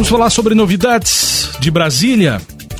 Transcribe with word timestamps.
Vamos 0.00 0.08
falar 0.08 0.30
sobre 0.30 0.54
novidades 0.54 1.58
de 1.60 1.70
Brasília. 1.70 2.38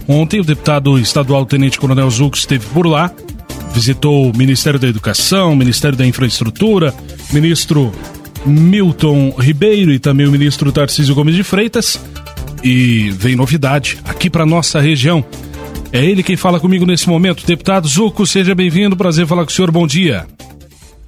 Ontem, 0.08 0.40
o 0.40 0.42
deputado 0.42 0.98
estadual 0.98 1.44
Tenente 1.44 1.78
Coronel 1.78 2.08
Zuco 2.08 2.34
esteve 2.34 2.64
por 2.72 2.86
lá, 2.86 3.12
visitou 3.74 4.30
o 4.30 4.34
Ministério 4.34 4.80
da 4.80 4.88
Educação, 4.88 5.54
Ministério 5.54 5.98
da 5.98 6.06
Infraestrutura, 6.06 6.94
ministro 7.30 7.92
Milton 8.46 9.34
Ribeiro 9.38 9.92
e 9.92 9.98
também 9.98 10.26
o 10.26 10.30
ministro 10.30 10.72
Tarcísio 10.72 11.14
Gomes 11.14 11.34
de 11.34 11.44
Freitas. 11.44 12.02
E 12.64 13.10
vem 13.10 13.36
novidade 13.36 13.98
aqui 14.08 14.30
para 14.30 14.46
nossa 14.46 14.80
região. 14.80 15.22
É 15.92 16.02
ele 16.02 16.22
quem 16.22 16.38
fala 16.38 16.58
comigo 16.58 16.86
nesse 16.86 17.06
momento. 17.06 17.46
Deputado 17.46 17.86
Zuco, 17.86 18.26
seja 18.26 18.54
bem-vindo. 18.54 18.96
Prazer 18.96 19.26
falar 19.26 19.44
com 19.44 19.50
o 19.50 19.52
senhor. 19.52 19.70
Bom 19.70 19.86
dia. 19.86 20.26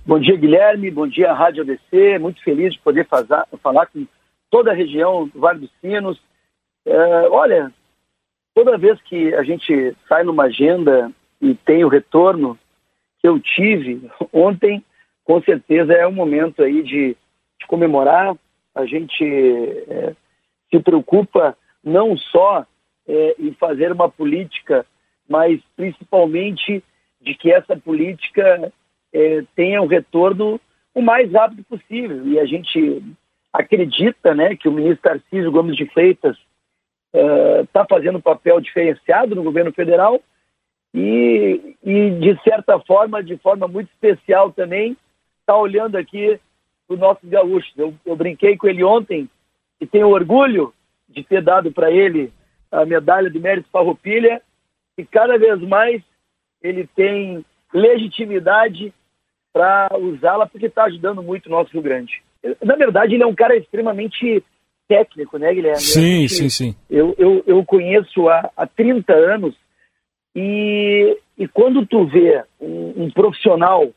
Bom 0.07 0.21
dia, 0.21 0.37
Guilherme. 0.37 0.91
Bom 0.91 1.09
dia, 1.09 1.33
Rádio 1.33 1.63
ABC. 1.63 2.19
Muito 2.19 2.45
feliz 2.45 2.75
de 2.75 2.81
poder 2.81 3.07
fazer, 3.09 3.45
falar 3.63 3.87
com 3.87 4.07
toda 4.53 4.71
a 4.71 4.75
região 4.75 5.31
Vale 5.35 5.61
dos 5.61 5.73
Sinos. 5.81 6.21
É, 6.85 6.97
olha, 7.31 7.73
toda 8.55 8.77
vez 8.77 9.01
que 9.03 9.35
a 9.35 9.43
gente 9.43 9.97
sai 10.07 10.23
numa 10.23 10.45
agenda 10.45 11.11
e 11.41 11.55
tem 11.55 11.85
o 11.85 11.89
retorno 11.89 12.59
que 13.19 13.27
eu 13.27 13.41
tive 13.41 14.11
ontem, 14.31 14.85
com 15.25 15.41
certeza 15.43 15.95
é 15.95 16.07
um 16.07 16.13
momento 16.13 16.63
aí 16.63 16.83
de, 16.83 17.17
de 17.59 17.67
comemorar. 17.67 18.37
A 18.75 18.85
gente 18.85 19.25
é, 19.25 20.15
se 20.71 20.79
preocupa 20.81 21.57
não 21.83 22.17
só 22.17 22.67
é, 23.09 23.35
em 23.39 23.55
fazer 23.55 23.91
uma 23.91 24.11
política, 24.11 24.85
mas 25.27 25.61
principalmente 25.75 26.85
de 27.21 27.35
que 27.35 27.51
essa 27.51 27.75
política 27.75 28.71
é, 29.15 29.45
tenha 29.57 29.81
um 29.81 29.87
retorno 29.87 30.61
o 30.95 31.01
mais 31.01 31.33
rápido 31.33 31.65
possível. 31.65 32.27
E 32.27 32.39
a 32.39 32.45
gente 32.45 33.03
acredita 33.53 34.35
né, 34.35 34.57
que 34.57 34.69
o 34.69 34.73
ministro 34.73 35.03
Tarcísio 35.03 35.53
Gomes 35.53 35.77
de 35.77 35.87
Freitas 35.87 36.37
está 37.13 37.83
uh, 37.83 37.87
fazendo 37.89 38.19
um 38.19 38.23
papel 38.23 38.61
diferenciado 38.61 39.35
no 39.35 39.43
governo 39.43 39.73
federal 39.73 40.21
e, 40.95 41.77
e, 41.83 42.11
de 42.11 42.43
certa 42.43 42.79
forma, 42.81 43.23
de 43.23 43.37
forma 43.39 43.67
muito 43.67 43.91
especial 43.91 44.53
também, 44.53 44.97
está 45.41 45.57
olhando 45.57 45.97
aqui 45.97 46.39
para 46.87 46.95
os 46.95 47.01
nossos 47.01 47.29
gaúchos. 47.29 47.73
Eu, 47.77 47.95
eu, 48.05 48.17
brinquei 48.17 48.57
com 48.57 48.67
ele 48.67 48.85
ontem 48.85 49.29
e 49.81 49.87
tenho 49.87 50.09
orgulho 50.09 50.73
de 51.09 51.23
ter 51.23 51.43
dado 51.43 51.73
para 51.73 51.91
ele 51.91 52.33
a 52.71 52.85
medalha 52.85 53.31
de 53.31 53.39
mérito 53.39 53.69
Farroupilha 53.71 54.41
e 54.97 55.05
cada 55.05 55.39
vez 55.39 55.61
mais 55.61 56.03
ele 56.63 56.87
tem 56.95 57.45
legitimidade 57.73 58.93
para 59.53 59.89
usá-la 59.99 60.47
porque 60.47 60.67
está 60.67 60.85
ajudando 60.85 61.23
muito 61.23 61.47
o 61.47 61.51
nosso 61.51 61.73
Rio 61.73 61.83
Grande. 61.83 62.23
Na 62.63 62.77
verdade, 62.77 63.15
ele 63.15 63.23
é 63.23 63.27
um 63.27 63.35
cara 63.35 63.57
extremamente 63.57 64.43
técnico, 64.89 65.39
né, 65.39 65.55
Guilherme? 65.55 65.81
Sim, 65.81 66.29
sim, 66.29 66.49
sim. 66.49 66.77
Eu, 66.91 67.15
eu, 67.19 67.43
eu 67.47 67.65
conheço 67.65 68.29
há, 68.29 68.51
há 68.57 68.67
30 68.67 69.13
anos 69.13 69.55
e, 70.35 71.17
e 71.39 71.47
quando 71.49 71.87
tu 71.87 72.07
vê 72.07 72.45
um, 72.61 73.05
um 73.05 73.11
profissional 73.11 73.89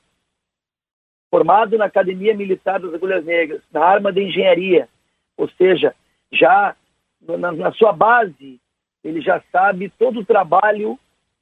formado 1.29 1.77
na 1.77 1.85
Academia 1.85 2.35
Militar 2.35 2.79
das 2.79 2.93
Agulhas 2.93 3.25
Negras, 3.25 3.61
na 3.73 3.83
arma 3.83 4.11
de 4.11 4.21
engenharia, 4.21 4.87
ou 5.35 5.49
seja, 5.49 5.93
já 6.31 6.75
na, 7.21 7.51
na 7.51 7.71
sua 7.73 7.91
base, 7.91 8.59
ele 9.03 9.21
já 9.21 9.41
sabe 9.51 9.91
todo 9.97 10.19
o 10.19 10.25
trabalho 10.25 10.97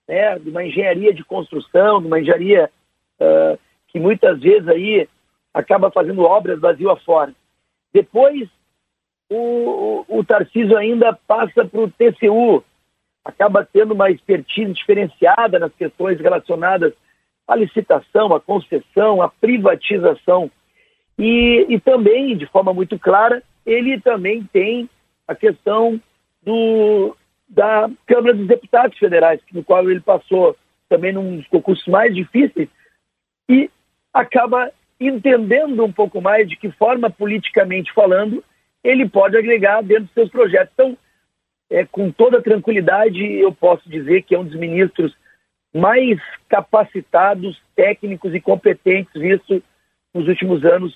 né, 0.08 0.38
de 0.40 0.50
uma 0.50 0.66
engenharia 0.66 1.14
de 1.14 1.24
construção, 1.24 2.02
de 2.02 2.08
uma 2.08 2.20
engenharia 2.20 2.70
uh, 3.20 3.60
que 3.88 4.00
muitas 4.00 4.40
vezes 4.42 4.68
aí 4.68 5.08
acaba 5.54 5.92
fazendo 5.92 6.24
obras 6.24 6.60
vazio 6.60 6.90
afora. 6.90 7.34
Depois, 7.94 8.50
o, 9.30 10.06
o, 10.08 10.20
o 10.20 10.24
Tarcísio 10.24 10.78
ainda 10.78 11.14
passa 11.28 11.66
para 11.66 11.80
o 11.80 11.92
TCU, 11.92 12.64
acaba 13.24 13.68
tendo 13.72 13.94
uma 13.94 14.10
expertise 14.10 14.74
diferenciada 14.74 15.60
nas 15.60 15.74
questões 15.74 16.20
relacionadas 16.20 16.94
à 17.48 17.56
licitação, 17.56 18.34
à 18.34 18.40
concessão, 18.40 19.22
à 19.22 19.30
privatização. 19.30 20.50
E, 21.18 21.66
e 21.70 21.80
também, 21.80 22.36
de 22.36 22.48
forma 22.48 22.74
muito 22.74 22.98
clara, 22.98 23.44
ele 23.66 24.00
também 24.02 24.44
tem 24.52 24.90
a 25.28 25.36
questão 25.36 26.02
do, 26.42 27.16
da 27.48 27.90
Câmara 28.06 28.34
dos 28.34 28.48
Deputados 28.48 28.98
Federais, 28.98 29.40
no 29.52 29.64
qual 29.64 29.90
ele 29.90 30.02
passou 30.02 30.56
também 30.90 31.14
num 31.14 31.38
dos 31.38 31.48
concursos 31.48 31.88
mais 31.88 32.14
difíceis, 32.14 32.68
e 33.50 33.70
acaba 34.14 34.72
entendendo 35.08 35.84
um 35.84 35.92
pouco 35.92 36.22
mais 36.22 36.48
de 36.48 36.56
que 36.56 36.72
forma, 36.72 37.10
politicamente 37.10 37.94
falando, 37.94 38.44
ele 38.84 39.08
pode 39.08 39.38
agregar 39.38 39.82
dentro 39.82 40.06
dos 40.06 40.14
seus 40.14 40.30
projetos. 40.30 40.72
Então, 40.74 40.98
é, 41.70 41.86
com 41.86 42.12
toda 42.12 42.42
tranquilidade, 42.42 43.24
eu 43.24 43.52
posso 43.54 43.90
dizer 43.90 44.24
que 44.24 44.36
é 44.36 44.40
um 44.40 44.46
dos 44.46 44.56
ministros 44.56 45.14
mais 45.74 46.20
capacitados, 46.48 47.58
técnicos 47.76 48.34
e 48.36 48.40
competentes 48.40 49.14
visto 49.14 49.62
nos 50.14 50.28
últimos 50.28 50.64
anos 50.64 50.94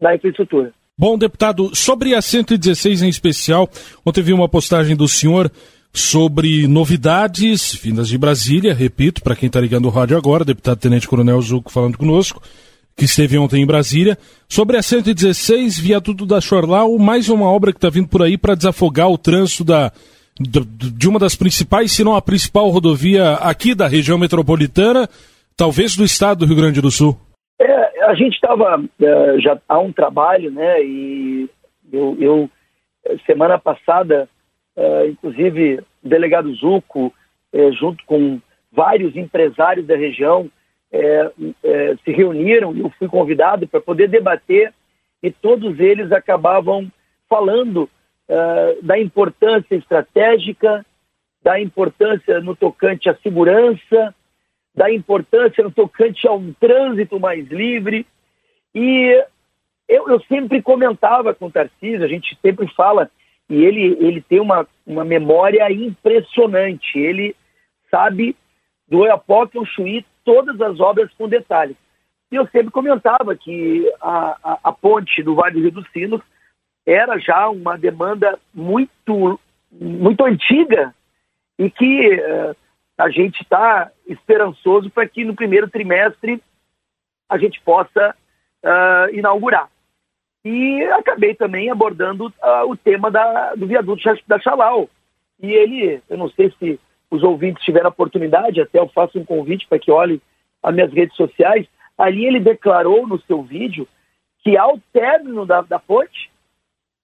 na 0.00 0.14
infraestrutura. 0.14 0.72
Bom, 0.96 1.18
deputado, 1.18 1.74
sobre 1.74 2.14
a 2.14 2.22
116 2.22 3.02
em 3.02 3.08
especial, 3.08 3.68
ontem 4.06 4.22
vi 4.22 4.32
uma 4.32 4.48
postagem 4.48 4.94
do 4.94 5.08
senhor 5.08 5.50
sobre 5.92 6.66
novidades 6.66 7.74
vindas 7.74 8.08
de 8.08 8.16
Brasília, 8.16 8.72
repito, 8.72 9.22
para 9.22 9.34
quem 9.34 9.48
está 9.48 9.60
ligando 9.60 9.86
o 9.86 9.90
rádio 9.90 10.16
agora, 10.16 10.44
deputado 10.44 10.78
Tenente 10.78 11.08
Coronel 11.08 11.40
Zuco 11.42 11.72
falando 11.72 11.98
conosco, 11.98 12.42
que 12.96 13.04
esteve 13.04 13.38
ontem 13.38 13.62
em 13.62 13.66
Brasília, 13.66 14.16
sobre 14.48 14.76
a 14.76 14.82
116, 14.82 15.78
viaduto 15.78 16.26
da 16.26 16.40
Chorlau, 16.40 16.98
mais 16.98 17.28
uma 17.28 17.50
obra 17.50 17.72
que 17.72 17.78
está 17.78 17.88
vindo 17.88 18.08
por 18.08 18.22
aí 18.22 18.36
para 18.36 18.54
desafogar 18.54 19.08
o 19.10 19.18
trânsito 19.18 19.64
da, 19.64 19.92
de 20.38 21.08
uma 21.08 21.18
das 21.18 21.34
principais, 21.34 21.92
se 21.92 22.04
não 22.04 22.14
a 22.14 22.22
principal 22.22 22.68
rodovia 22.68 23.34
aqui 23.34 23.74
da 23.74 23.88
região 23.88 24.18
metropolitana, 24.18 25.08
talvez 25.56 25.96
do 25.96 26.04
estado 26.04 26.40
do 26.40 26.46
Rio 26.46 26.56
Grande 26.56 26.80
do 26.80 26.90
Sul. 26.90 27.16
É, 27.60 28.04
a 28.04 28.14
gente 28.14 28.34
estava 28.34 28.82
é, 29.00 29.40
já 29.40 29.58
há 29.68 29.78
um 29.78 29.92
trabalho, 29.92 30.50
né, 30.50 30.82
e 30.82 31.48
eu, 31.92 32.16
eu 32.20 32.50
semana 33.26 33.58
passada 33.58 34.28
Uh, 34.76 35.08
inclusive 35.10 35.80
o 36.02 36.08
delegado 36.08 36.52
Zuco, 36.54 37.12
eh, 37.52 37.70
junto 37.72 38.02
com 38.06 38.40
vários 38.72 39.14
empresários 39.14 39.86
da 39.86 39.94
região, 39.94 40.50
eh, 40.92 41.32
eh, 41.64 41.96
se 42.04 42.12
reuniram 42.12 42.74
e 42.74 42.80
eu 42.80 42.90
fui 42.98 43.08
convidado 43.08 43.66
para 43.66 43.80
poder 43.80 44.08
debater 44.08 44.72
e 45.22 45.30
todos 45.30 45.78
eles 45.80 46.12
acabavam 46.12 46.90
falando 47.28 47.88
da 48.82 48.98
importância 48.98 49.74
estratégica, 49.74 50.86
da 51.42 51.60
importância 51.60 52.40
no 52.40 52.56
tocante 52.56 53.10
à 53.10 53.14
segurança, 53.16 54.14
da 54.74 54.90
importância 54.90 55.62
no 55.62 55.70
tocante 55.70 56.26
a 56.26 56.32
um 56.32 56.52
trânsito 56.54 57.20
mais 57.20 57.46
livre. 57.48 58.06
E 58.74 59.22
eu, 59.88 60.08
eu 60.08 60.20
sempre 60.22 60.62
comentava 60.62 61.34
com 61.34 61.46
o 61.46 61.50
Tarcísio, 61.50 62.04
a 62.04 62.08
gente 62.08 62.38
sempre 62.40 62.66
fala 62.74 63.10
e 63.48 63.64
ele, 63.64 63.98
ele 64.00 64.22
tem 64.22 64.40
uma, 64.40 64.66
uma 64.86 65.04
memória 65.04 65.70
impressionante. 65.70 66.98
Ele 66.98 67.36
sabe 67.90 68.34
do 68.88 69.00
Oiapoque 69.00 69.58
ao 69.58 69.66
Chuí 69.66 70.04
todas 70.24 70.60
as 70.60 70.80
obras 70.80 71.10
com 71.14 71.28
detalhes. 71.28 71.76
E 72.30 72.36
eu 72.36 72.46
sempre 72.48 72.70
comentava 72.70 73.36
que 73.36 73.92
a, 74.00 74.38
a, 74.42 74.58
a, 74.64 74.72
ponte 74.72 75.22
do 75.22 75.34
Vale 75.34 75.54
do 75.54 75.60
Rio 75.60 75.70
dos 75.70 75.90
Sinos 75.92 76.22
era 76.86 77.18
já 77.18 77.48
uma 77.48 77.76
demanda 77.76 78.38
muito, 78.54 79.38
muito 79.70 80.24
antiga 80.24 80.94
e 81.58 81.70
que 81.70 82.14
uh, 82.14 82.56
a 82.96 83.10
gente 83.10 83.42
está 83.42 83.90
esperançoso 84.06 84.90
para 84.90 85.06
que 85.06 85.24
no 85.24 85.34
primeiro 85.34 85.68
trimestre 85.68 86.42
a 87.28 87.38
gente 87.38 87.60
possa 87.60 88.14
uh, 88.64 89.14
inaugurar. 89.14 89.68
E 90.44 90.82
acabei 90.84 91.34
também 91.34 91.70
abordando 91.70 92.26
uh, 92.26 92.68
o 92.68 92.76
tema 92.76 93.10
da, 93.10 93.54
do 93.54 93.66
viaduto 93.66 94.02
da 94.26 94.40
Chalau. 94.40 94.88
E 95.40 95.52
ele, 95.52 96.02
eu 96.08 96.16
não 96.16 96.28
sei 96.30 96.52
se 96.58 96.80
os 97.12 97.22
ouvintes 97.22 97.62
tiveram 97.62 97.88
a 97.88 97.90
oportunidade, 97.90 98.58
até 98.58 98.78
eu 98.78 98.88
faço 98.88 99.18
um 99.18 99.24
convite 99.24 99.66
para 99.68 99.78
que 99.78 99.92
olhem 99.92 100.18
as 100.62 100.74
minhas 100.74 100.90
redes 100.90 101.14
sociais. 101.14 101.66
Ali 101.98 102.24
ele 102.24 102.40
declarou 102.40 103.06
no 103.06 103.20
seu 103.20 103.42
vídeo 103.42 103.86
que 104.42 104.56
ao 104.56 104.80
término 104.94 105.44
da, 105.44 105.60
da 105.60 105.78
ponte, 105.78 106.30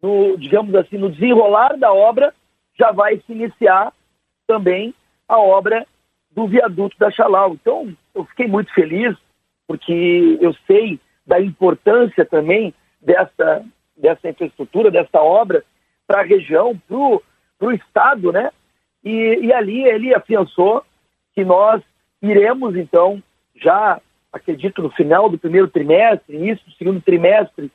no, 0.02 0.38
digamos 0.38 0.74
assim, 0.74 0.96
no 0.96 1.10
desenrolar 1.10 1.76
da 1.76 1.92
obra, 1.92 2.34
já 2.78 2.90
vai 2.90 3.18
se 3.18 3.32
iniciar 3.32 3.92
também 4.46 4.94
a 5.28 5.38
obra 5.38 5.86
do 6.30 6.46
viaduto 6.48 6.96
da 6.98 7.10
Chalau. 7.10 7.52
Então, 7.52 7.94
eu 8.14 8.24
fiquei 8.24 8.46
muito 8.46 8.72
feliz, 8.72 9.14
porque 9.66 10.38
eu 10.40 10.54
sei 10.66 10.98
da 11.26 11.38
importância 11.38 12.24
também 12.24 12.72
dessa, 12.98 13.62
dessa 13.94 14.30
infraestrutura, 14.30 14.90
dessa 14.90 15.20
obra 15.20 15.62
para 16.06 16.20
a 16.20 16.24
região, 16.24 16.80
para 16.88 17.68
o 17.68 17.72
Estado, 17.72 18.32
né? 18.32 18.50
E, 19.04 19.38
e 19.42 19.52
ali 19.52 19.84
ele 19.84 20.14
afiançou 20.14 20.84
que 21.34 21.44
nós 21.44 21.82
iremos, 22.22 22.76
então, 22.76 23.22
já 23.56 24.00
acredito 24.32 24.82
no 24.82 24.90
final 24.90 25.28
do 25.28 25.38
primeiro 25.38 25.68
trimestre, 25.68 26.36
início 26.36 26.64
do 26.66 26.72
segundo 26.72 27.00
trimestre 27.00 27.70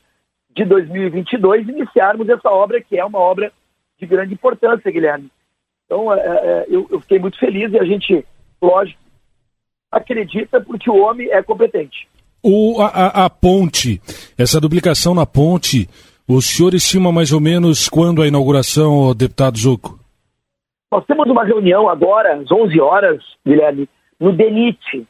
de 0.55 0.65
2022, 0.65 1.67
iniciarmos 1.67 2.29
essa 2.29 2.49
obra, 2.49 2.81
que 2.81 2.97
é 2.97 3.03
uma 3.03 3.19
obra 3.19 3.51
de 3.99 4.05
grande 4.05 4.33
importância, 4.33 4.91
Guilherme. 4.91 5.31
Então, 5.85 6.13
é, 6.13 6.19
é, 6.19 6.65
eu, 6.69 6.87
eu 6.89 6.99
fiquei 6.99 7.19
muito 7.19 7.39
feliz 7.39 7.71
e 7.71 7.79
a 7.79 7.83
gente, 7.83 8.25
lógico, 8.61 8.99
acredita 9.91 10.61
porque 10.61 10.89
o 10.89 10.97
homem 10.97 11.29
é 11.29 11.41
competente. 11.41 12.07
O, 12.41 12.81
a, 12.81 13.25
a, 13.25 13.29
ponte, 13.29 14.01
essa 14.37 14.59
duplicação 14.59 15.13
na 15.13 15.25
ponte, 15.25 15.89
o 16.27 16.41
senhor 16.41 16.73
estima 16.73 17.11
mais 17.11 17.31
ou 17.31 17.39
menos 17.39 17.87
quando 17.87 18.21
a 18.21 18.27
inauguração, 18.27 19.15
deputado 19.15 19.57
Zuco? 19.57 20.02
Nós 20.93 21.07
temos 21.07 21.27
uma 21.27 21.43
reunião 21.43 21.89
agora, 21.89 22.35
às 22.35 22.51
11 22.51 22.79
horas, 22.79 23.23
Guilherme, 23.43 23.89
no 24.19 24.31
DENIT. 24.31 25.07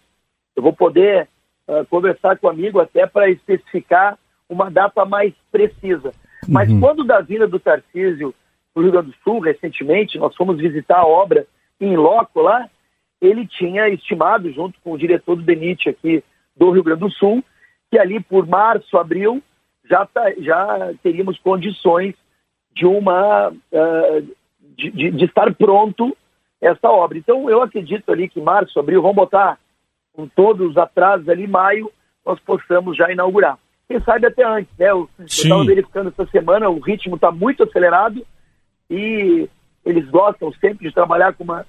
Eu 0.56 0.64
vou 0.64 0.72
poder 0.72 1.28
uh, 1.68 1.86
conversar 1.88 2.38
com 2.38 2.48
o 2.48 2.50
amigo 2.50 2.80
até 2.80 3.06
para 3.06 3.30
especificar 3.30 4.18
uma 4.48 4.72
data 4.72 5.04
mais 5.04 5.34
precisa. 5.52 6.14
Mas 6.48 6.70
uhum. 6.70 6.80
quando 6.80 7.04
da 7.04 7.20
vinda 7.20 7.46
do 7.50 7.60
Tarcísio 7.60 8.34
para 8.74 8.80
o 8.80 8.84
Rio 8.84 8.94
Grande 8.94 9.08
do 9.10 9.16
Sul, 9.26 9.42
recentemente, 9.42 10.18
nós 10.18 10.34
fomos 10.38 10.56
visitar 10.56 11.00
a 11.00 11.06
obra 11.06 11.46
em 11.82 11.98
loco 11.98 12.40
lá, 12.40 12.70
ele 13.20 13.46
tinha 13.46 13.90
estimado, 13.90 14.50
junto 14.54 14.80
com 14.82 14.94
o 14.94 14.98
diretor 14.98 15.36
do 15.36 15.42
DENIT 15.42 15.90
aqui 15.90 16.24
do 16.56 16.72
Rio 16.72 16.84
Grande 16.84 17.02
do 17.02 17.12
Sul, 17.12 17.44
que 17.92 18.00
ali 18.00 18.22
por 18.22 18.48
março, 18.48 18.98
abril, 18.98 19.44
já, 19.84 20.06
tá, 20.06 20.32
já 20.38 20.94
teríamos 21.04 21.38
condições 21.40 22.16
de 22.74 22.86
uma 22.86 23.50
uh, 23.50 24.36
de, 24.76 24.92
de, 24.92 25.12
de, 25.12 25.26
estar 25.26 25.54
pronto 25.56 26.16
essa 26.62 26.90
obra. 26.90 27.18
Então 27.18 27.50
eu 27.50 27.62
acredito 27.62 28.12
ali 28.12 28.28
que 28.28 28.42
março, 28.42 28.80
abril, 28.80 29.02
vamos 29.02 29.16
botar 29.16 29.58
com 30.14 30.28
todos 30.28 30.72
os 30.72 30.78
atrasos 30.78 31.28
ali, 31.28 31.48
maio, 31.48 31.92
nós 32.26 32.40
possamos 32.40 32.96
já 32.96 33.12
inaugurar. 33.12 33.58
Quem 33.88 34.00
sabe 34.02 34.28
até 34.28 34.46
antes, 34.46 34.72
né? 34.78 34.92
Eu 34.92 35.10
estava 35.20 35.66
verificando 35.66 36.10
essa 36.10 36.26
semana, 36.32 36.70
o 36.70 36.80
ritmo 36.80 37.16
está 37.16 37.32
muito 37.32 37.64
acelerado 37.64 38.26
e 38.90 39.50
eles 39.86 40.10
gostam 40.10 40.52
sempre 40.54 40.88
de 40.88 40.94
trabalhar 40.94 41.34
com 41.34 41.44
uma, 41.44 41.66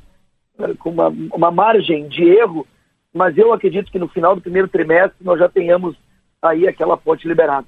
com 0.78 0.90
uma, 0.90 1.08
uma 1.08 1.50
margem 1.50 2.06
de 2.08 2.22
erro 2.22 2.66
mas 3.14 3.38
eu 3.38 3.52
acredito 3.52 3.92
que 3.92 3.98
no 3.98 4.08
final 4.08 4.34
do 4.34 4.42
primeiro 4.42 4.66
trimestre 4.66 5.24
nós 5.24 5.38
já 5.38 5.48
tenhamos 5.48 5.96
aí 6.42 6.66
aquela 6.66 6.96
ponte 6.96 7.28
liberada. 7.28 7.66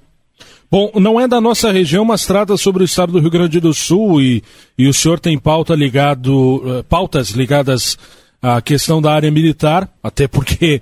Bom, 0.69 0.91
não 0.95 1.19
é 1.19 1.27
da 1.27 1.39
nossa 1.39 1.71
região, 1.71 2.03
mas 2.03 2.25
trata 2.25 2.57
sobre 2.57 2.83
o 2.83 2.85
estado 2.85 3.13
do 3.13 3.19
Rio 3.19 3.29
Grande 3.29 3.59
do 3.59 3.73
Sul 3.73 4.21
e, 4.21 4.43
e 4.77 4.87
o 4.87 4.93
senhor 4.93 5.19
tem 5.19 5.39
pauta 5.39 5.73
ligado, 5.73 6.57
uh, 6.57 6.83
pautas 6.83 7.29
ligadas 7.29 7.97
à 8.41 8.61
questão 8.61 9.01
da 9.01 9.13
área 9.13 9.31
militar, 9.31 9.89
até 10.03 10.27
porque 10.27 10.81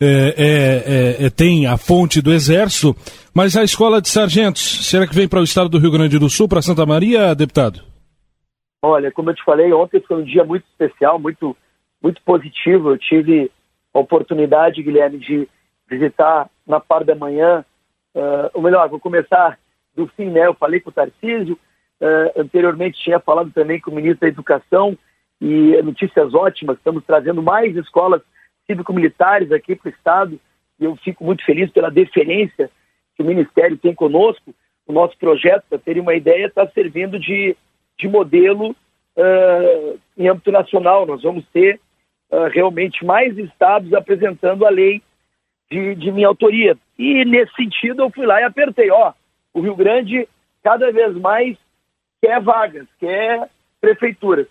é, 0.00 0.34
é, 1.20 1.26
é, 1.26 1.30
tem 1.30 1.66
a 1.66 1.76
fonte 1.76 2.20
do 2.20 2.32
Exército, 2.32 2.94
mas 3.34 3.56
a 3.56 3.62
escola 3.62 4.00
de 4.00 4.08
sargentos, 4.08 4.88
será 4.88 5.06
que 5.06 5.14
vem 5.14 5.28
para 5.28 5.40
o 5.40 5.44
estado 5.44 5.68
do 5.68 5.78
Rio 5.78 5.90
Grande 5.90 6.18
do 6.18 6.28
Sul, 6.28 6.48
para 6.48 6.60
Santa 6.60 6.84
Maria, 6.84 7.34
deputado? 7.34 7.80
Olha, 8.84 9.12
como 9.12 9.30
eu 9.30 9.34
te 9.34 9.44
falei, 9.44 9.72
ontem 9.72 10.02
foi 10.06 10.20
um 10.20 10.24
dia 10.24 10.42
muito 10.42 10.64
especial, 10.72 11.18
muito, 11.18 11.56
muito 12.02 12.20
positivo. 12.24 12.90
Eu 12.90 12.98
tive 12.98 13.48
a 13.94 14.00
oportunidade, 14.00 14.82
Guilherme, 14.82 15.18
de 15.18 15.48
visitar 15.88 16.50
na 16.66 16.80
parte 16.80 17.06
da 17.06 17.14
manhã, 17.14 17.64
uh, 18.14 18.50
ou 18.54 18.62
melhor, 18.62 18.88
vou 18.88 19.00
começar 19.00 19.58
do 19.94 20.06
fim, 20.08 20.26
né? 20.26 20.46
Eu 20.46 20.54
falei 20.54 20.80
com 20.80 20.90
o 20.90 20.92
Tarcísio, 20.92 21.58
uh, 22.00 22.40
anteriormente 22.40 23.02
tinha 23.02 23.20
falado 23.20 23.50
também 23.52 23.80
com 23.80 23.90
o 23.90 23.94
ministro 23.94 24.20
da 24.20 24.28
Educação, 24.28 24.96
e 25.40 25.80
notícias 25.82 26.32
ótimas, 26.34 26.76
estamos 26.76 27.02
trazendo 27.04 27.42
mais 27.42 27.76
escolas 27.76 28.22
cívico-militares 28.64 29.50
aqui 29.50 29.74
para 29.74 29.88
o 29.88 29.92
Estado, 29.92 30.40
e 30.78 30.84
eu 30.84 30.94
fico 30.96 31.24
muito 31.24 31.44
feliz 31.44 31.70
pela 31.70 31.90
deferência 31.90 32.70
que 33.16 33.22
o 33.22 33.26
Ministério 33.26 33.76
tem 33.76 33.92
conosco. 33.92 34.54
O 34.86 34.92
nosso 34.92 35.18
projeto, 35.18 35.64
para 35.68 35.78
terem 35.78 36.00
uma 36.00 36.14
ideia, 36.14 36.46
está 36.46 36.66
servindo 36.68 37.18
de, 37.18 37.56
de 37.98 38.08
modelo 38.08 38.70
uh, 38.70 39.98
em 40.16 40.28
âmbito 40.28 40.52
nacional. 40.52 41.06
Nós 41.06 41.22
vamos 41.22 41.44
ter 41.52 41.80
realmente 42.50 43.04
mais 43.04 43.36
estados 43.36 43.92
apresentando 43.92 44.64
a 44.64 44.70
lei 44.70 45.02
de, 45.72 45.94
de, 45.94 46.12
minha 46.12 46.28
autoria. 46.28 46.76
E 46.98 47.24
nesse 47.24 47.54
sentido 47.54 48.02
eu 48.02 48.10
fui 48.10 48.26
lá 48.26 48.40
e 48.40 48.44
apertei, 48.44 48.90
ó, 48.90 49.12
o 49.54 49.60
Rio 49.60 49.74
Grande 49.74 50.28
cada 50.62 50.92
vez 50.92 51.16
mais 51.16 51.56
quer 52.20 52.40
vagas, 52.40 52.86
quer 53.00 53.48
prefeituras. 53.80 54.46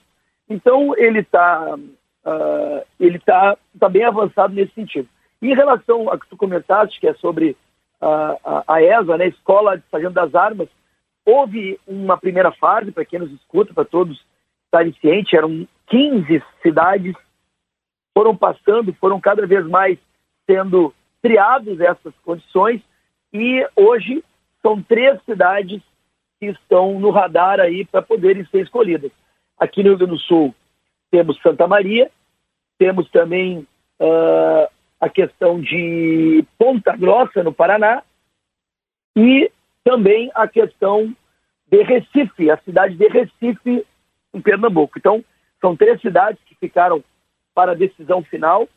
Então 0.49 0.97
ele 0.97 1.19
está 1.19 1.75
uh, 1.75 2.85
ele 2.99 3.19
tá, 3.19 3.55
tá 3.79 3.87
bem 3.87 4.03
avançado 4.03 4.53
nesse 4.53 4.73
sentido. 4.73 5.07
Em 5.41 5.53
relação 5.53 6.09
a 6.09 6.19
que 6.19 6.27
tu 6.27 6.35
comentaste, 6.35 6.99
que 6.99 7.07
é 7.07 7.13
sobre 7.13 7.51
uh, 8.01 8.37
a, 8.43 8.63
a 8.67 8.83
ESA, 8.83 9.17
né, 9.17 9.27
Escola 9.27 9.77
de 9.77 9.83
Sargento 9.89 10.13
das 10.13 10.33
Armas, 10.33 10.67
houve 11.25 11.79
uma 11.87 12.17
primeira 12.17 12.51
fase, 12.51 12.91
para 12.91 13.05
quem 13.05 13.19
nos 13.19 13.31
escuta, 13.31 13.73
para 13.73 13.85
todos 13.85 14.19
estarem 14.65 14.93
cientes, 15.01 15.33
eram 15.33 15.67
15 15.87 16.43
cidades 16.61 17.15
foram 18.13 18.35
passando, 18.35 18.93
foram 18.95 19.19
cada 19.19 19.45
vez 19.47 19.65
mais 19.67 19.97
sendo 20.49 20.93
criados 21.21 21.79
essas 21.79 22.13
condições 22.23 22.81
e 23.33 23.65
hoje 23.75 24.23
são 24.61 24.81
três 24.81 25.21
cidades 25.23 25.81
que 26.39 26.47
estão 26.47 26.99
no 26.99 27.09
radar 27.11 27.59
aí 27.59 27.85
para 27.85 28.01
poderem 28.01 28.45
ser 28.45 28.63
escolhidas. 28.63 29.11
Aqui 29.59 29.83
no 29.83 29.89
Rio 29.89 29.97
Grande 29.99 30.13
do 30.13 30.19
Sul 30.19 30.53
temos 31.09 31.39
Santa 31.41 31.67
Maria, 31.67 32.09
temos 32.77 33.09
também 33.11 33.67
uh, 33.99 34.67
a 34.99 35.09
questão 35.09 35.59
de 35.59 36.43
Ponta 36.57 36.95
Grossa, 36.95 37.43
no 37.43 37.53
Paraná, 37.53 38.03
e 39.15 39.51
também 39.83 40.31
a 40.33 40.47
questão 40.47 41.15
de 41.69 41.83
Recife, 41.83 42.49
a 42.49 42.57
cidade 42.57 42.95
de 42.95 43.07
Recife, 43.07 43.85
em 44.33 44.41
Pernambuco. 44.41 44.97
Então, 44.97 45.23
são 45.59 45.75
três 45.75 45.99
cidades 46.01 46.41
que 46.45 46.55
ficaram 46.55 47.03
para 47.53 47.71
a 47.71 47.75
decisão 47.75 48.23
final. 48.23 48.67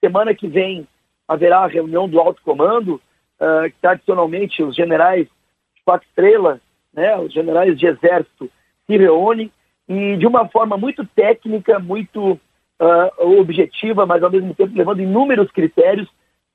Semana 0.00 0.34
que 0.34 0.48
vem 0.48 0.86
haverá 1.26 1.58
a 1.58 1.66
reunião 1.66 2.08
do 2.08 2.20
alto 2.20 2.40
comando, 2.42 3.00
uh, 3.40 3.70
que 3.70 3.76
tradicionalmente 3.80 4.62
os 4.62 4.74
generais 4.74 5.26
de 5.26 5.82
quatro 5.84 6.06
estrelas, 6.08 6.60
né, 6.92 7.16
os 7.18 7.32
generais 7.32 7.78
de 7.78 7.86
exército 7.86 8.50
se 8.86 8.96
reúnem 8.96 9.50
e 9.88 10.16
de 10.16 10.26
uma 10.26 10.48
forma 10.48 10.76
muito 10.76 11.04
técnica, 11.04 11.78
muito 11.78 12.32
uh, 12.32 13.38
objetiva, 13.40 14.06
mas 14.06 14.22
ao 14.22 14.30
mesmo 14.30 14.54
tempo 14.54 14.76
levando 14.76 15.00
inúmeros 15.00 15.50
critérios, 15.50 16.08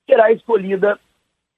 será 0.09 0.31
escolhida 0.31 0.99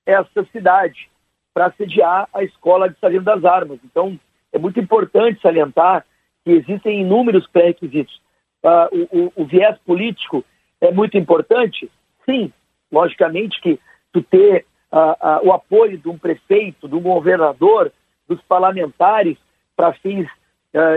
essa 0.06 0.44
cidade 0.52 1.10
para 1.54 1.72
sediar 1.72 2.28
a 2.34 2.44
Escola 2.44 2.90
de 2.90 3.00
Sargento 3.00 3.24
das 3.24 3.46
Armas. 3.46 3.80
Então, 3.86 4.20
é 4.52 4.60
muito 4.60 4.80
importante 4.80 5.42
salientar 5.42 6.06
que 6.44 6.52
existem 6.52 7.02
inúmeros 7.02 7.48
pré-requisitos 7.48 8.22
uh, 8.64 9.08
o, 9.12 9.44
o, 9.44 9.46
viés 9.46 9.78
político 9.86 10.44
é 10.82 10.92
muito 10.92 11.18
importante? 11.18 11.92
Sim, 12.26 12.52
logicamente 12.94 13.60
que 13.60 13.80
tu 14.12 14.22
ter 14.22 14.66
uh, 14.92 14.98
uh, 14.98 15.48
o 15.48 15.52
apoio 15.52 15.98
de 15.98 16.08
um 16.08 16.18
prefeito, 16.18 16.88
de 16.88 16.96
um 16.96 17.02
governador, 17.02 17.92
dos 18.28 18.42
parlamentares 18.44 19.38
para 19.76 19.92
fins 19.94 20.28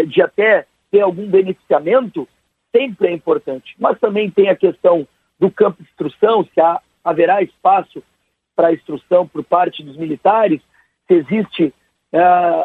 de 0.09 0.23
até 0.23 0.65
ter 0.91 1.03
algum 1.03 1.27
beneficiamento, 1.29 2.27
sempre 2.75 3.09
é 3.09 3.13
importante. 3.13 3.75
Mas 3.79 3.99
também 3.99 4.31
tem 4.31 4.49
a 4.49 4.57
questão 4.57 5.07
do 5.39 5.51
campo 5.51 5.83
de 5.83 5.89
instrução, 5.91 6.45
se 6.45 6.59
há, 6.59 6.81
haverá 7.05 7.43
espaço 7.43 8.03
para 8.55 8.73
instrução 8.73 9.29
por 9.29 9.45
parte 9.45 9.83
dos 9.83 9.99
militares, 9.99 10.63
se 11.07 11.13
existe 11.13 11.75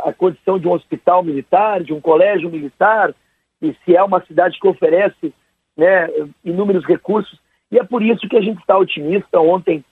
a 0.05 0.13
condição 0.13 0.57
de 0.57 0.69
um 0.69 0.71
hospital 0.71 1.21
militar, 1.21 1.83
de 1.83 1.91
um 1.91 2.00
colégio 2.00 2.50
militar, 2.50 3.13
e 3.61 3.75
se 3.83 3.95
é 3.95 4.01
uma 4.01 4.23
cidade 4.25 4.57
que 4.57 4.67
oferece 4.67 5.33
né, 5.75 6.07
inúmeros 6.43 6.85
recursos. 6.85 7.39
E 7.71 7.79
é 7.79 7.83
por 7.83 8.03
isso 8.03 8.27
que 8.27 8.37
a 8.37 8.41
gente 8.41 8.59
está 8.59 8.77
otimista. 8.77 9.39
Ontem 9.39 9.83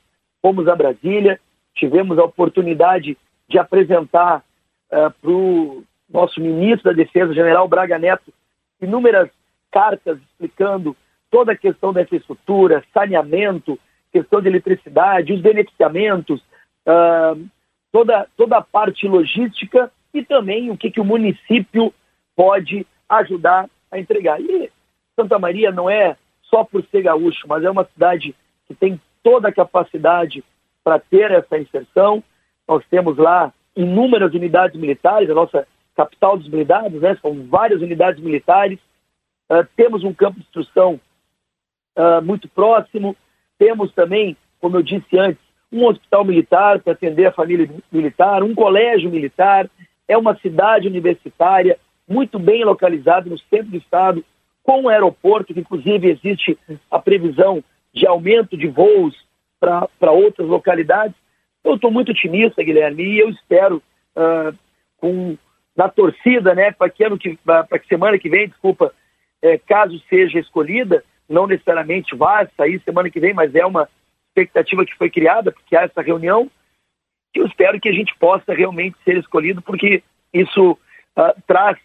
fomos 0.41 0.67
a 0.67 0.75
Brasília, 0.75 1.39
tivemos 1.73 2.17
a 2.19 2.23
oportunidade 2.23 3.17
de 3.47 3.57
apresentar 3.57 4.43
uh, 4.91 5.11
para 5.21 5.31
o 5.31 5.83
nosso 6.09 6.41
ministro 6.41 6.91
da 6.91 6.95
Defesa, 6.95 7.33
general 7.33 7.67
Braga 7.67 7.97
Neto, 7.97 8.33
inúmeras 8.81 9.29
cartas 9.71 10.19
explicando 10.19 10.95
toda 11.29 11.53
a 11.53 11.57
questão 11.57 11.93
da 11.93 12.01
infraestrutura, 12.01 12.83
saneamento, 12.93 13.79
questão 14.11 14.41
de 14.41 14.47
eletricidade, 14.47 15.33
os 15.33 15.41
beneficiamentos, 15.41 16.41
uh, 16.85 17.47
toda, 17.91 18.27
toda 18.35 18.57
a 18.57 18.61
parte 18.61 19.07
logística 19.07 19.91
e 20.13 20.23
também 20.23 20.71
o 20.71 20.77
que, 20.77 20.91
que 20.91 20.99
o 20.99 21.05
município 21.05 21.93
pode 22.35 22.85
ajudar 23.07 23.69
a 23.91 23.99
entregar. 23.99 24.41
E 24.41 24.71
Santa 25.15 25.37
Maria 25.37 25.71
não 25.71 25.89
é 25.89 26.17
só 26.49 26.63
por 26.63 26.83
ser 26.85 27.03
gaúcho, 27.03 27.47
mas 27.47 27.63
é 27.63 27.69
uma 27.69 27.85
cidade 27.85 28.35
que 28.67 28.73
tem 28.73 28.99
toda 29.23 29.49
a 29.49 29.53
capacidade 29.53 30.43
para 30.83 30.99
ter 30.99 31.31
essa 31.31 31.57
inserção. 31.57 32.23
Nós 32.67 32.83
temos 32.89 33.17
lá 33.17 33.53
inúmeras 33.75 34.33
unidades 34.33 34.79
militares, 34.79 35.29
a 35.29 35.33
nossa 35.33 35.67
capital 35.95 36.37
dos 36.37 36.47
militares, 36.47 37.01
né? 37.01 37.17
são 37.21 37.45
várias 37.47 37.81
unidades 37.81 38.21
militares. 38.21 38.79
Uh, 39.49 39.67
temos 39.75 40.03
um 40.03 40.13
campo 40.13 40.39
de 40.39 40.45
instrução 40.45 40.99
uh, 41.97 42.21
muito 42.23 42.47
próximo. 42.49 43.15
Temos 43.57 43.91
também, 43.93 44.35
como 44.59 44.77
eu 44.77 44.81
disse 44.81 45.17
antes, 45.17 45.41
um 45.71 45.85
hospital 45.85 46.25
militar 46.25 46.79
para 46.79 46.93
atender 46.93 47.25
a 47.25 47.31
família 47.31 47.69
militar, 47.91 48.43
um 48.43 48.55
colégio 48.55 49.09
militar. 49.09 49.69
É 50.07 50.17
uma 50.17 50.35
cidade 50.37 50.87
universitária 50.87 51.77
muito 52.07 52.39
bem 52.39 52.63
localizado 52.63 53.29
no 53.29 53.37
centro 53.37 53.71
do 53.71 53.77
estado, 53.77 54.25
com 54.69 54.81
um 54.83 54.89
aeroporto, 54.89 55.51
que 55.51 55.61
inclusive 55.61 56.11
existe 56.11 56.55
a 56.91 56.99
previsão 56.99 57.63
de 57.91 58.05
aumento 58.05 58.55
de 58.55 58.67
voos 58.67 59.15
para 59.59 60.11
outras 60.11 60.47
localidades. 60.47 61.15
Eu 61.63 61.73
estou 61.73 61.89
muito 61.89 62.11
otimista, 62.11 62.61
Guilherme, 62.61 63.03
e 63.03 63.19
eu 63.19 63.31
espero, 63.31 63.81
uh, 64.15 64.55
com, 64.97 65.35
na 65.75 65.89
torcida, 65.89 66.53
né, 66.53 66.71
para 66.71 66.87
que, 66.87 67.03
ano 67.03 67.17
que, 67.17 67.35
que 67.35 67.87
semana 67.87 68.19
que 68.19 68.29
vem, 68.29 68.47
desculpa, 68.47 68.93
é, 69.41 69.57
caso 69.57 69.99
seja 70.07 70.37
escolhida, 70.37 71.03
não 71.27 71.47
necessariamente 71.47 72.15
vá 72.15 72.47
sair 72.55 72.79
semana 72.85 73.09
que 73.09 73.19
vem, 73.19 73.33
mas 73.33 73.55
é 73.55 73.65
uma 73.65 73.89
expectativa 74.27 74.85
que 74.85 74.95
foi 74.97 75.09
criada, 75.09 75.51
porque 75.51 75.75
há 75.75 75.81
essa 75.81 76.03
reunião, 76.03 76.47
que 77.33 77.39
eu 77.39 77.47
espero 77.47 77.79
que 77.79 77.89
a 77.89 77.93
gente 77.93 78.15
possa 78.19 78.53
realmente 78.53 78.97
ser 79.03 79.17
escolhido, 79.17 79.63
porque 79.63 80.03
isso 80.31 80.73
uh, 81.17 81.41
traz, 81.47 81.75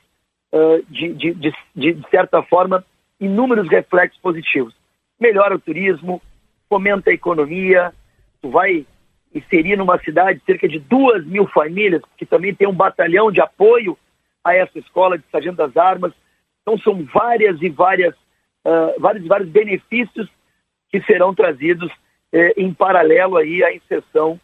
de, 0.88 1.12
de, 1.14 1.34
de, 1.34 1.52
de 1.74 2.10
certa 2.10 2.42
forma, 2.42 2.84
inúmeros 3.20 3.68
reflexos 3.68 4.20
positivos. 4.20 4.74
Melhora 5.18 5.54
o 5.54 5.60
turismo, 5.60 6.20
fomenta 6.68 7.10
a 7.10 7.14
economia, 7.14 7.92
tu 8.40 8.50
vai 8.50 8.86
inserir 9.34 9.76
numa 9.76 9.98
cidade 9.98 10.40
cerca 10.46 10.68
de 10.68 10.78
duas 10.78 11.24
mil 11.26 11.46
famílias, 11.48 12.02
que 12.16 12.24
também 12.24 12.54
tem 12.54 12.68
um 12.68 12.74
batalhão 12.74 13.32
de 13.32 13.40
apoio 13.40 13.98
a 14.44 14.54
essa 14.54 14.78
escola 14.78 15.18
de 15.18 15.24
Sargento 15.30 15.56
das 15.56 15.76
Armas. 15.76 16.12
Então 16.62 16.78
são 16.78 17.04
várias 17.04 17.60
e 17.60 17.68
várias, 17.68 18.14
uh, 18.64 19.00
vários 19.00 19.26
vários 19.26 19.48
benefícios 19.48 20.28
que 20.90 21.00
serão 21.02 21.34
trazidos 21.34 21.90
eh, 22.32 22.54
em 22.56 22.72
paralelo 22.72 23.36
aí 23.36 23.64
à 23.64 23.74
inserção 23.74 24.38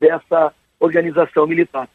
dessa 0.00 0.54
organização 0.78 1.46
militar. 1.46 1.88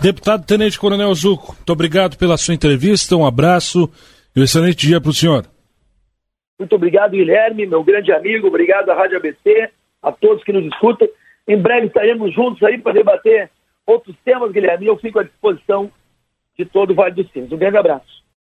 Deputado 0.00 0.44
Tenente 0.44 0.78
Coronel 0.78 1.14
Zuco, 1.14 1.54
muito 1.54 1.72
obrigado 1.72 2.18
pela 2.18 2.36
sua 2.36 2.54
entrevista, 2.54 3.16
um 3.16 3.24
abraço 3.26 3.88
e 4.34 4.40
um 4.40 4.42
excelente 4.42 4.86
dia 4.86 5.00
para 5.00 5.10
o 5.10 5.14
senhor. 5.14 5.46
Muito 6.58 6.74
obrigado, 6.74 7.12
Guilherme, 7.12 7.66
meu 7.66 7.82
grande 7.82 8.12
amigo, 8.12 8.48
obrigado 8.48 8.90
à 8.90 8.94
Rádio 8.94 9.16
ABC, 9.16 9.70
a 10.02 10.12
todos 10.12 10.44
que 10.44 10.52
nos 10.52 10.64
escutam. 10.66 11.08
Em 11.46 11.60
breve 11.60 11.86
estaremos 11.86 12.34
juntos 12.34 12.62
aí 12.62 12.78
para 12.78 12.92
debater 12.92 13.50
outros 13.86 14.16
temas, 14.24 14.52
Guilherme, 14.52 14.86
e 14.86 14.88
eu 14.88 14.96
fico 14.98 15.18
à 15.18 15.22
disposição 15.22 15.90
de 16.58 16.64
todo 16.64 16.90
o 16.90 16.94
Vale 16.94 17.14
dos 17.14 17.30
Sinos. 17.32 17.52
Um 17.52 17.58
grande 17.58 17.76
abraço. 17.76 18.23